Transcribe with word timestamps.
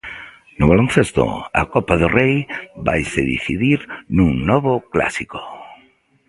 No 0.59 0.65
baloncesto, 0.71 1.23
a 1.61 1.63
Copa 1.73 1.95
do 2.01 2.07
Rei 2.17 2.35
vaise 2.85 3.21
decidir 3.33 3.79
nun 4.17 4.29
novo 4.49 4.73
Clásico. 4.93 5.41